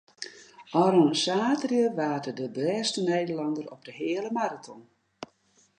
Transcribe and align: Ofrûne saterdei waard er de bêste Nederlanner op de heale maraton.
Ofrûne 0.83 1.15
saterdei 1.25 1.93
waard 1.97 2.25
er 2.29 2.35
de 2.39 2.47
bêste 2.57 2.99
Nederlanner 3.09 3.65
op 3.73 3.81
de 3.87 3.91
heale 3.99 4.29
maraton. 4.37 4.81